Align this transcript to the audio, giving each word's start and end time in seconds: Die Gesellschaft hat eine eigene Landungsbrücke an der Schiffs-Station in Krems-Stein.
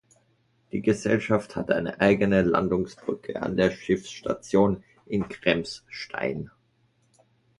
Die 0.71 0.81
Gesellschaft 0.81 1.55
hat 1.55 1.69
eine 1.69 1.99
eigene 2.01 2.41
Landungsbrücke 2.41 3.39
an 3.43 3.55
der 3.55 3.69
Schiffs-Station 3.69 4.83
in 5.05 5.29
Krems-Stein. 5.29 6.49